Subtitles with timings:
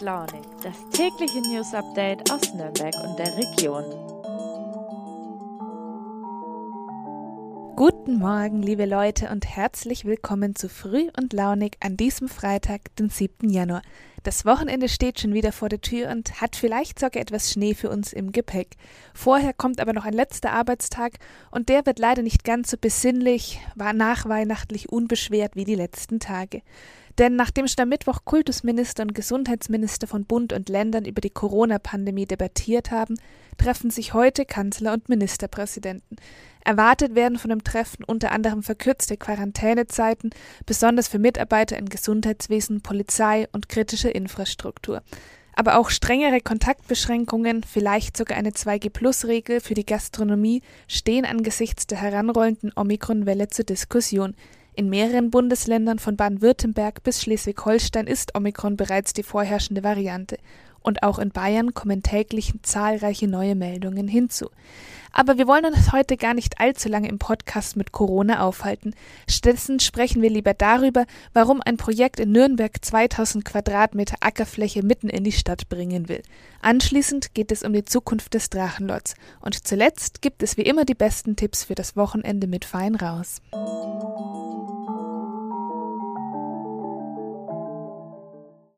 [0.00, 3.84] Launig, das tägliche News Update aus Nürnberg und der Region.
[7.76, 13.10] Guten Morgen, liebe Leute, und herzlich willkommen zu Früh und Launig an diesem Freitag, den
[13.10, 13.50] 7.
[13.50, 13.82] Januar.
[14.22, 17.90] Das Wochenende steht schon wieder vor der Tür und hat vielleicht sogar etwas Schnee für
[17.90, 18.76] uns im Gepäck.
[19.12, 21.18] Vorher kommt aber noch ein letzter Arbeitstag
[21.50, 26.62] und der wird leider nicht ganz so besinnlich, war nachweihnachtlich unbeschwert wie die letzten Tage.
[27.20, 32.24] Denn nachdem schon am Mittwoch Kultusminister und Gesundheitsminister von Bund und Ländern über die Corona-Pandemie
[32.24, 33.20] debattiert haben,
[33.58, 36.16] treffen sich heute Kanzler und Ministerpräsidenten.
[36.64, 40.30] Erwartet werden von dem Treffen unter anderem verkürzte Quarantänezeiten,
[40.64, 45.02] besonders für Mitarbeiter in Gesundheitswesen, Polizei und kritische Infrastruktur.
[45.54, 52.72] Aber auch strengere Kontaktbeschränkungen, vielleicht sogar eine 2G-Plus-Regel für die Gastronomie stehen angesichts der heranrollenden
[52.74, 54.34] Omikron-Welle zur Diskussion.
[54.74, 60.38] In mehreren Bundesländern von Baden-Württemberg bis Schleswig-Holstein ist Omikron bereits die vorherrschende Variante.
[60.82, 64.48] Und auch in Bayern kommen täglich zahlreiche neue Meldungen hinzu.
[65.12, 68.94] Aber wir wollen uns heute gar nicht allzu lange im Podcast mit Corona aufhalten.
[69.28, 75.24] Stattdessen sprechen wir lieber darüber, warum ein Projekt in Nürnberg 2000 Quadratmeter Ackerfläche mitten in
[75.24, 76.22] die Stadt bringen will.
[76.62, 79.14] Anschließend geht es um die Zukunft des Drachenlots.
[79.40, 83.42] Und zuletzt gibt es wie immer die besten Tipps für das Wochenende mit Fein raus.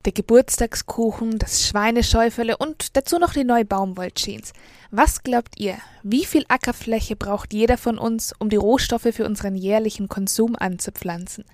[0.04, 4.52] Der Geburtstagskuchen, das Schweineschäufele und dazu noch die neue Baumwolljeans.
[4.90, 9.54] Was glaubt ihr, wie viel Ackerfläche braucht jeder von uns, um die Rohstoffe für unseren
[9.54, 11.44] jährlichen Konsum anzupflanzen?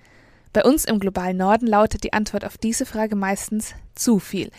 [0.52, 4.50] Bei uns im globalen Norden lautet die Antwort auf diese Frage meistens zu viel.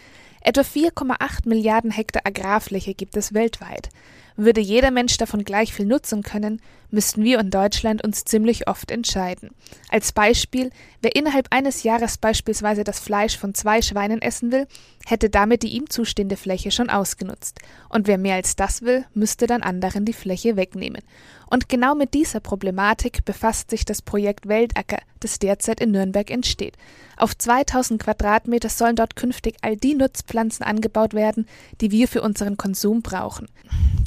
[0.41, 3.89] Etwa 4,8 Milliarden Hektar Agrarfläche gibt es weltweit.
[4.41, 8.89] Würde jeder Mensch davon gleich viel nutzen können, müssten wir in Deutschland uns ziemlich oft
[8.89, 9.49] entscheiden.
[9.89, 10.69] Als Beispiel,
[11.01, 14.65] wer innerhalb eines Jahres beispielsweise das Fleisch von zwei Schweinen essen will,
[15.05, 17.59] hätte damit die ihm zustehende Fläche schon ausgenutzt.
[17.89, 21.01] Und wer mehr als das will, müsste dann anderen die Fläche wegnehmen.
[21.49, 26.75] Und genau mit dieser Problematik befasst sich das Projekt Weltacker, das derzeit in Nürnberg entsteht.
[27.17, 31.47] Auf 2000 Quadratmeter sollen dort künftig all die Nutzpflanzen angebaut werden,
[31.81, 33.47] die wir für unseren Konsum brauchen.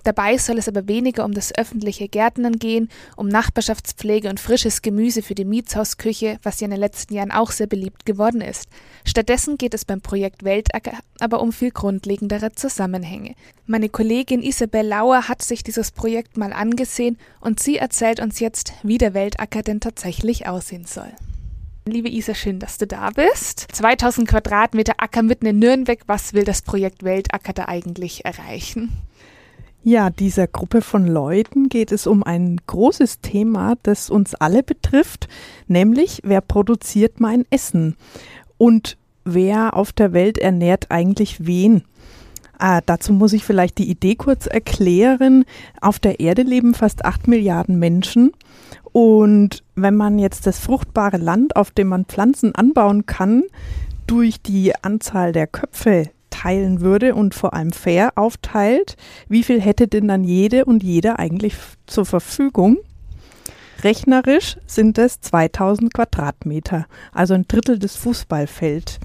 [0.05, 5.23] Dabei soll es aber weniger um das öffentliche Gärtnern gehen, um Nachbarschaftspflege und frisches Gemüse
[5.23, 8.69] für die Mietshausküche, was ja in den letzten Jahren auch sehr beliebt geworden ist.
[9.05, 13.37] Stattdessen geht es beim Projekt Weltacker aber um viel grundlegendere Zusammenhänge.
[13.67, 18.73] Meine Kollegin Isabel Lauer hat sich dieses Projekt mal angesehen und sie erzählt uns jetzt,
[18.83, 21.13] wie der Weltacker denn tatsächlich aussehen soll.
[21.85, 23.67] Liebe Isa, schön, dass du da bist.
[23.73, 25.99] 2000 Quadratmeter Acker mitten in Nürnberg.
[26.07, 28.93] Was will das Projekt Weltacker da eigentlich erreichen?
[29.83, 35.29] Ja, dieser Gruppe von Leuten geht es um ein großes Thema, das uns alle betrifft,
[35.67, 37.97] nämlich wer produziert mein Essen
[38.59, 41.83] und wer auf der Welt ernährt eigentlich wen.
[42.65, 45.45] Ah, dazu muss ich vielleicht die Idee kurz erklären.
[45.81, 48.31] Auf der Erde leben fast acht Milliarden Menschen.
[48.93, 53.43] Und wenn man jetzt das fruchtbare Land, auf dem man Pflanzen anbauen kann,
[54.07, 58.97] durch die Anzahl der Köpfe teilen würde und vor allem fair aufteilt,
[59.29, 61.57] wie viel hätte denn dann jede und jeder eigentlich
[61.89, 62.79] zur Verfügung?
[63.83, 69.01] Rechnerisch sind es 2000 Quadratmeter, also ein Drittel des Fußballfelds.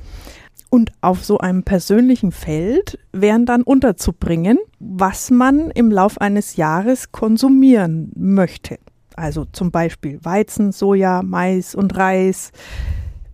[0.70, 7.12] Und auf so einem persönlichen Feld wären dann unterzubringen, was man im Lauf eines Jahres
[7.12, 8.78] konsumieren möchte.
[9.16, 12.52] Also zum Beispiel Weizen, Soja, Mais und Reis,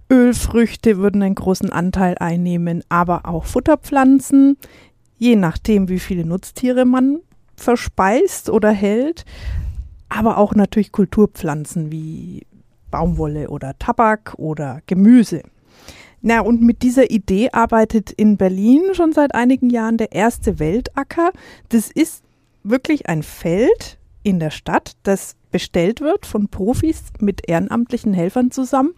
[0.10, 4.58] Ölfrüchte würden einen großen Anteil einnehmen, aber auch Futterpflanzen,
[5.18, 7.20] je nachdem, wie viele Nutztiere man
[7.56, 9.26] verspeist oder hält,
[10.10, 12.46] aber auch natürlich Kulturpflanzen wie
[12.92, 15.42] Baumwolle oder Tabak oder Gemüse.
[16.26, 21.34] Na, und mit dieser Idee arbeitet in Berlin schon seit einigen Jahren der erste Weltacker.
[21.68, 22.24] Das ist
[22.64, 28.94] wirklich ein Feld in der Stadt, das bestellt wird von Profis mit ehrenamtlichen Helfern zusammen.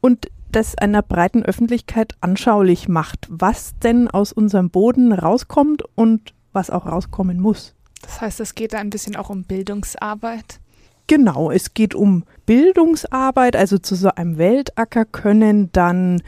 [0.00, 6.70] Und das einer breiten Öffentlichkeit anschaulich macht, was denn aus unserem Boden rauskommt und was
[6.70, 7.74] auch rauskommen muss.
[8.00, 10.58] Das heißt, es geht da ein bisschen auch um Bildungsarbeit.
[11.06, 13.56] Genau, es geht um Bildungsarbeit.
[13.56, 16.22] Also zu so einem Weltacker können dann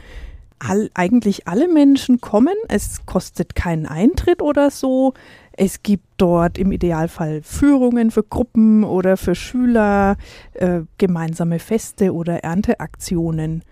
[0.59, 2.55] all, eigentlich alle Menschen kommen.
[2.67, 5.13] Es kostet keinen Eintritt oder so.
[5.53, 10.17] Es gibt dort im Idealfall Führungen für Gruppen oder für Schüler,
[10.53, 13.63] äh, gemeinsame Feste oder Ernteaktionen.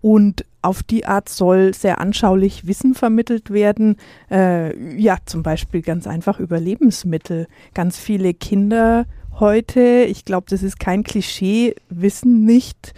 [0.00, 3.96] Und auf die Art soll sehr anschaulich Wissen vermittelt werden.
[4.30, 7.48] Äh, ja, zum Beispiel ganz einfach über Lebensmittel.
[7.74, 9.06] Ganz viele Kinder
[9.40, 12.94] heute, ich glaube, das ist kein Klischee, wissen nicht,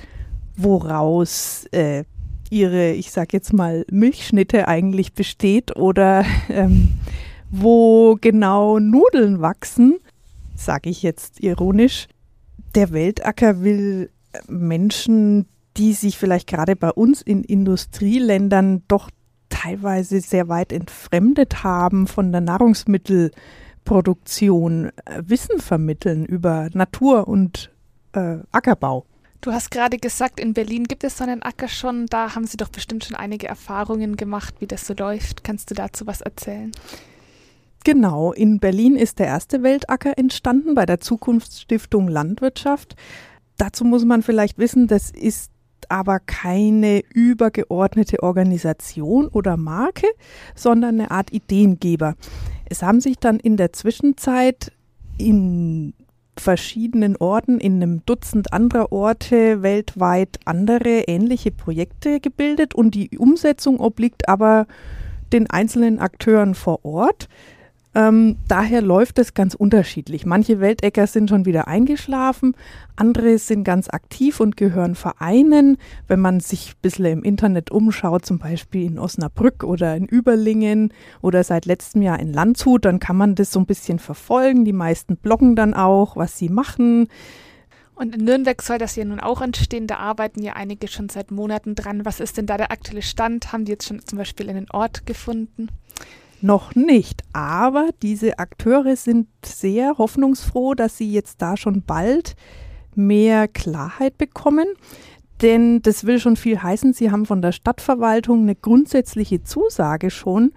[0.56, 2.04] woraus äh,
[2.50, 7.00] ihre, ich sag jetzt mal, Milchschnitte eigentlich besteht oder ähm,
[7.50, 9.98] wo genau Nudeln wachsen,
[10.54, 12.06] sage ich jetzt ironisch.
[12.74, 14.10] Der Weltacker will
[14.46, 19.10] Menschen, die sich vielleicht gerade bei uns in Industrieländern doch
[19.48, 27.70] teilweise sehr weit entfremdet haben von der Nahrungsmittelproduktion, äh, Wissen vermitteln über Natur und
[28.12, 29.04] äh, Ackerbau.
[29.40, 32.06] Du hast gerade gesagt, in Berlin gibt es so einen Acker schon.
[32.06, 35.44] Da haben Sie doch bestimmt schon einige Erfahrungen gemacht, wie das so läuft.
[35.44, 36.72] Kannst du dazu was erzählen?
[37.84, 42.96] Genau, in Berlin ist der erste Weltacker entstanden bei der Zukunftsstiftung Landwirtschaft.
[43.56, 45.50] Dazu muss man vielleicht wissen, das ist
[45.88, 50.06] aber keine übergeordnete Organisation oder Marke,
[50.54, 52.16] sondern eine Art Ideengeber.
[52.66, 54.72] Es haben sich dann in der Zwischenzeit
[55.16, 55.94] in
[56.40, 63.78] verschiedenen Orten, in einem Dutzend anderer Orte weltweit andere ähnliche Projekte gebildet und die Umsetzung
[63.78, 64.66] obliegt aber
[65.32, 67.28] den einzelnen Akteuren vor Ort.
[67.92, 70.24] Ähm, daher läuft es ganz unterschiedlich.
[70.24, 72.54] Manche Weltecker sind schon wieder eingeschlafen,
[72.94, 75.76] andere sind ganz aktiv und gehören Vereinen.
[76.06, 80.92] Wenn man sich ein bisschen im Internet umschaut, zum Beispiel in Osnabrück oder in Überlingen
[81.20, 84.64] oder seit letztem Jahr in Landshut, dann kann man das so ein bisschen verfolgen.
[84.64, 87.08] Die meisten bloggen dann auch, was sie machen.
[87.96, 89.88] Und in Nürnberg soll das ja nun auch entstehen.
[89.88, 92.04] Da arbeiten ja einige schon seit Monaten dran.
[92.04, 93.52] Was ist denn da der aktuelle Stand?
[93.52, 95.68] Haben die jetzt schon zum Beispiel einen Ort gefunden?
[96.42, 102.34] Noch nicht, aber diese Akteure sind sehr hoffnungsfroh, dass sie jetzt da schon bald
[102.94, 104.66] mehr Klarheit bekommen.
[105.42, 110.52] Denn das will schon viel heißen, sie haben von der Stadtverwaltung eine grundsätzliche Zusage schon,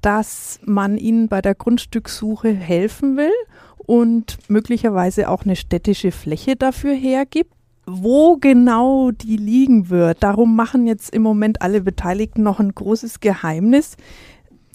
[0.00, 3.32] dass man ihnen bei der Grundstückssuche helfen will
[3.78, 7.52] und möglicherweise auch eine städtische Fläche dafür hergibt.
[7.84, 13.18] Wo genau die liegen wird, darum machen jetzt im Moment alle Beteiligten noch ein großes
[13.18, 13.96] Geheimnis.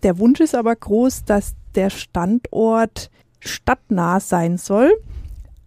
[0.04, 3.10] Der Wunsch ist aber groß, dass der Standort
[3.40, 4.92] stadtnah sein soll.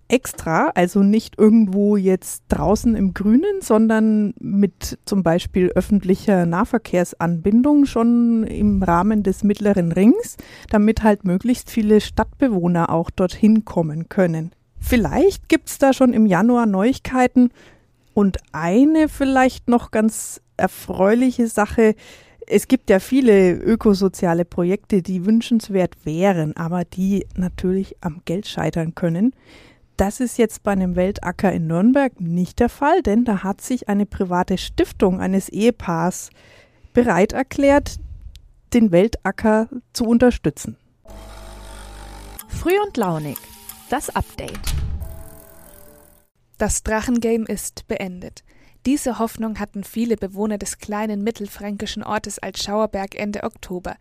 [0.09, 8.43] Extra, also nicht irgendwo jetzt draußen im Grünen, sondern mit zum Beispiel öffentlicher Nahverkehrsanbindung schon
[8.43, 10.37] im Rahmen des mittleren Rings,
[10.69, 14.51] damit halt möglichst viele Stadtbewohner auch dorthin kommen können.
[14.81, 17.51] Vielleicht gibt es da schon im Januar Neuigkeiten
[18.13, 21.95] und eine vielleicht noch ganz erfreuliche Sache,
[22.51, 28.95] es gibt ja viele ökosoziale Projekte, die wünschenswert wären, aber die natürlich am Geld scheitern
[28.95, 29.35] können.
[29.97, 33.89] Das ist jetzt bei einem Weltacker in Nürnberg nicht der Fall, denn da hat sich
[33.89, 36.31] eine private Stiftung eines Ehepaars
[36.93, 38.01] bereit erklärt,
[38.75, 40.77] den Weltacker zu unterstützen.
[42.49, 43.37] Früh und launig.
[43.91, 44.75] Das Update.
[46.59, 48.43] Das Drachengame ist beendet.
[48.87, 53.97] Diese Hoffnung hatten viele Bewohner des kleinen mittelfränkischen Ortes Altschauerberg Ende Oktober.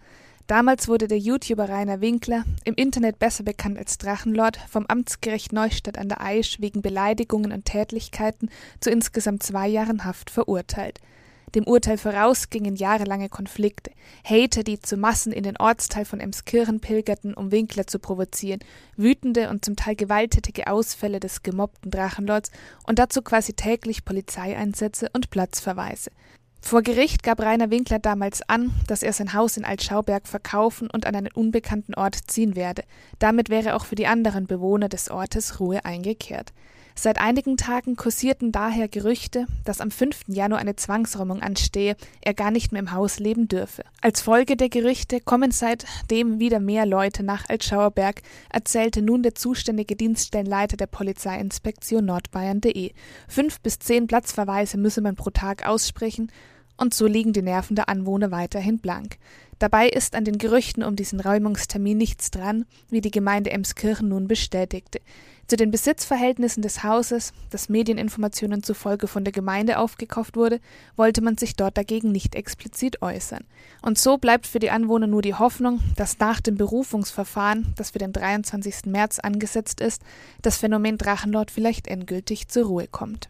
[0.47, 5.97] Damals wurde der YouTuber Rainer Winkler, im Internet besser bekannt als Drachenlord, vom Amtsgericht Neustadt
[5.97, 8.49] an der Aisch wegen Beleidigungen und Tätlichkeiten
[8.79, 11.01] zu insgesamt zwei Jahren Haft verurteilt.
[11.55, 13.91] Dem Urteil voraus gingen jahrelange Konflikte.
[14.23, 18.59] Hater, die zu Massen in den Ortsteil von Emskirchen pilgerten, um Winkler zu provozieren,
[18.95, 22.51] wütende und zum Teil gewalttätige Ausfälle des gemobbten Drachenlords
[22.85, 26.11] und dazu quasi täglich Polizeieinsätze und Platzverweise.
[26.61, 31.05] Vor Gericht gab Rainer Winkler damals an, dass er sein Haus in Altschauberg verkaufen und
[31.05, 32.83] an einen unbekannten Ort ziehen werde.
[33.17, 36.53] Damit wäre auch für die anderen Bewohner des Ortes Ruhe eingekehrt.
[36.95, 40.25] Seit einigen Tagen kursierten daher Gerüchte, dass am 5.
[40.27, 43.83] Januar eine Zwangsräumung anstehe, er gar nicht mehr im Haus leben dürfe.
[44.01, 49.95] Als Folge der Gerüchte kommen seitdem wieder mehr Leute nach Altschauerberg, erzählte nun der zuständige
[49.95, 52.91] Dienststellenleiter der Polizeiinspektion Nordbayern.de.
[53.27, 56.31] Fünf bis zehn Platzverweise müsse man pro Tag aussprechen,
[56.79, 59.17] und so liegen die Nerven der Anwohner weiterhin blank.
[59.59, 64.29] Dabei ist an den Gerüchten um diesen Räumungstermin nichts dran, wie die Gemeinde Emskirchen nun
[64.29, 65.01] bestätigte.
[65.49, 70.59] Zu den Besitzverhältnissen des Hauses, das Medieninformationen zufolge von der Gemeinde aufgekauft wurde,
[70.95, 73.43] wollte man sich dort dagegen nicht explizit äußern.
[73.81, 77.97] Und so bleibt für die Anwohner nur die Hoffnung, dass nach dem Berufungsverfahren, das für
[77.97, 78.85] den 23.
[78.85, 80.03] März angesetzt ist,
[80.43, 83.27] das Phänomen Drachenlord vielleicht endgültig zur Ruhe kommt.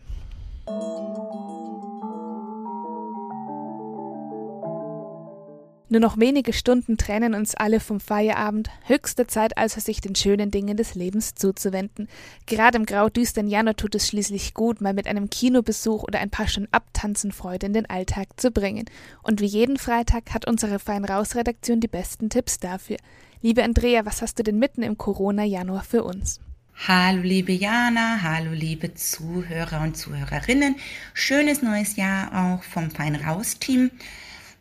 [5.92, 8.70] Nur noch wenige Stunden trennen uns alle vom Feierabend.
[8.86, 12.08] Höchste Zeit also, sich den schönen Dingen des Lebens zuzuwenden.
[12.46, 16.48] Gerade im graudüsteren Januar tut es schließlich gut, mal mit einem Kinobesuch oder ein paar
[16.48, 18.86] Stunden Abtanzen Freude in den Alltag zu bringen.
[19.24, 22.98] Und wie jeden Freitag hat unsere Fein Raus Redaktion die besten Tipps dafür.
[23.42, 26.40] Liebe Andrea, was hast du denn mitten im Corona-Januar für uns?
[26.88, 30.76] Hallo liebe Jana, hallo liebe Zuhörer und Zuhörerinnen.
[31.16, 33.90] Schönes neues Jahr auch vom Fein Raus Team.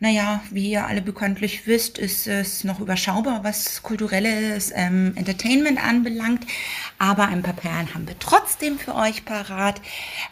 [0.01, 6.47] Naja, wie ihr alle bekanntlich wisst, ist es noch überschaubar, was kulturelles ähm, Entertainment anbelangt.
[6.99, 9.81] Aber ein paar Perlen haben wir trotzdem für euch parat.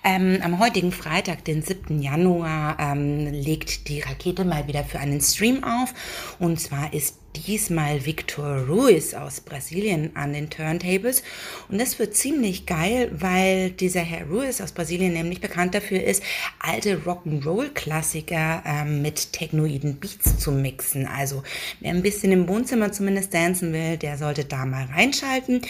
[0.04, 2.00] Ähm, am heutigen Freitag, den 7.
[2.00, 5.94] Januar, ähm, legt die Rakete mal wieder für einen Stream auf.
[6.38, 11.22] Und zwar ist diesmal Victor Ruiz aus Brasilien an den Turntables.
[11.68, 16.22] Und das wird ziemlich geil, weil dieser Herr Ruiz aus Brasilien nämlich bekannt dafür ist,
[16.58, 21.06] alte Rock'n'Roll-Klassiker ähm, mit technoiden Beats zu mixen.
[21.06, 21.42] Also
[21.80, 25.62] wer ein bisschen im Wohnzimmer zumindest dancen will, der sollte da mal reinschalten.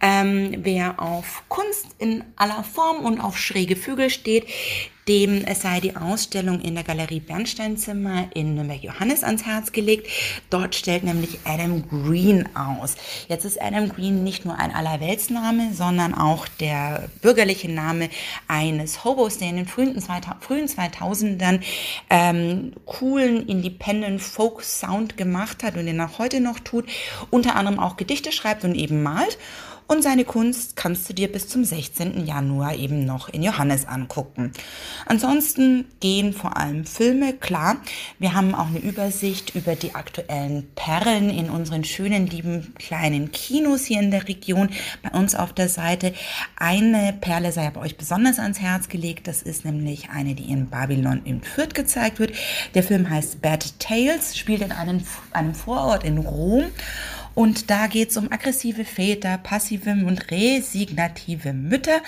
[0.00, 4.46] Ähm, wer auf Kunst in aller Form und auf schräge Vögel steht,
[5.08, 10.08] dem sei die Ausstellung in der Galerie Bernsteinzimmer in Nürnberg-Johannes ans Herz gelegt.
[10.50, 12.96] Dort stellt nämlich Adam Green aus.
[13.28, 18.10] Jetzt ist Adam Green nicht nur ein Allerweltsname, sondern auch der bürgerliche Name
[18.48, 21.60] eines Hobos, der in den frühen, 2000ern
[22.10, 26.86] ähm, coolen Independent Folk Sound gemacht hat und den auch heute noch tut,
[27.30, 29.38] unter anderem auch Gedichte schreibt und eben malt.
[29.88, 32.26] Und seine Kunst kannst du dir bis zum 16.
[32.26, 34.50] Januar eben noch in Johannes angucken.
[35.06, 37.76] Ansonsten gehen vor allem Filme, klar.
[38.18, 43.84] Wir haben auch eine Übersicht über die aktuellen Perlen in unseren schönen, lieben kleinen Kinos
[43.84, 44.70] hier in der Region.
[45.04, 46.12] Bei uns auf der Seite
[46.56, 49.28] eine Perle sei aber euch besonders ans Herz gelegt.
[49.28, 52.32] Das ist nämlich eine, die in Babylon in Fürth gezeigt wird.
[52.74, 56.64] Der Film heißt Bad Tales, spielt in einem, einem Vorort in Rom
[57.36, 62.00] und da geht es um aggressive Väter, passive und resignative Mütter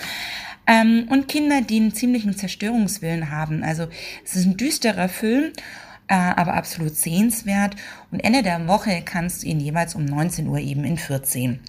[0.67, 3.63] ähm, und Kinder, die einen ziemlichen Zerstörungswillen haben.
[3.63, 3.87] Also
[4.25, 5.53] es ist ein düsterer Film
[6.09, 7.75] äh, aber absolut sehenswert.
[8.11, 11.59] Und Ende der Woche kannst du ihn jeweils um 19 Uhr eben in 14.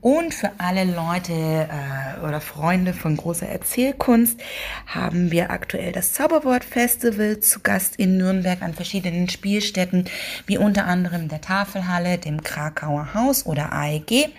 [0.00, 4.40] Und für alle Leute äh, oder Freunde von großer Erzählkunst
[4.86, 10.06] haben wir aktuell das Zauberwort Festival zu Gast in Nürnberg an verschiedenen Spielstätten,
[10.46, 14.30] wie unter anderem der Tafelhalle, dem Krakauer Haus oder AEG.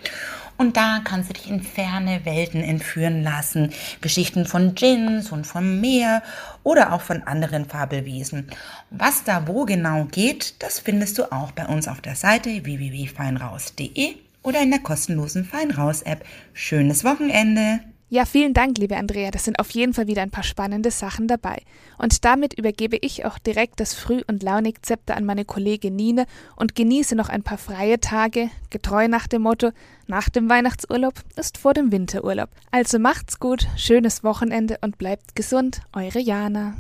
[0.57, 3.71] Und da kannst du dich in ferne Welten entführen lassen.
[4.01, 6.23] Geschichten von Djinns und vom Meer
[6.63, 8.47] oder auch von anderen Fabelwesen.
[8.89, 14.15] Was da wo genau geht, das findest du auch bei uns auf der Seite www.feinraus.de
[14.43, 16.23] oder in der kostenlosen Feinraus-App.
[16.53, 17.81] Schönes Wochenende!
[18.13, 19.31] Ja, vielen Dank, liebe Andrea.
[19.31, 21.61] Das sind auf jeden Fall wieder ein paar spannende Sachen dabei.
[21.97, 26.25] Und damit übergebe ich auch direkt das Früh- und Launig-Zepter an meine Kollegin Nine
[26.57, 29.71] und genieße noch ein paar freie Tage, getreu nach dem Motto,
[30.07, 32.49] nach dem Weihnachtsurlaub ist vor dem Winterurlaub.
[32.69, 35.79] Also macht's gut, schönes Wochenende und bleibt gesund.
[35.93, 36.75] Eure Jana.